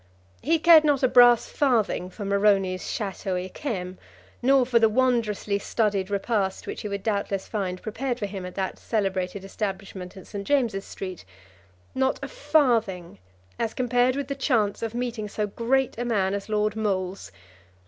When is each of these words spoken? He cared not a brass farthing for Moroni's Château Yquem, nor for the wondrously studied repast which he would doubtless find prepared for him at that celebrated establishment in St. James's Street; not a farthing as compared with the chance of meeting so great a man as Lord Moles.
He 0.41 0.57
cared 0.57 0.83
not 0.83 1.03
a 1.03 1.07
brass 1.07 1.47
farthing 1.47 2.09
for 2.09 2.25
Moroni's 2.25 2.81
Château 2.81 3.35
Yquem, 3.39 3.99
nor 4.41 4.65
for 4.65 4.79
the 4.79 4.89
wondrously 4.89 5.59
studied 5.59 6.09
repast 6.09 6.65
which 6.65 6.81
he 6.81 6.87
would 6.87 7.03
doubtless 7.03 7.47
find 7.47 7.79
prepared 7.83 8.17
for 8.17 8.25
him 8.25 8.43
at 8.43 8.55
that 8.55 8.79
celebrated 8.79 9.43
establishment 9.43 10.17
in 10.17 10.25
St. 10.25 10.47
James's 10.47 10.85
Street; 10.85 11.23
not 11.93 12.17
a 12.23 12.27
farthing 12.27 13.19
as 13.59 13.75
compared 13.75 14.15
with 14.15 14.27
the 14.27 14.33
chance 14.33 14.81
of 14.81 14.95
meeting 14.95 15.27
so 15.29 15.45
great 15.45 15.95
a 15.99 16.03
man 16.05 16.33
as 16.33 16.49
Lord 16.49 16.75
Moles. 16.75 17.31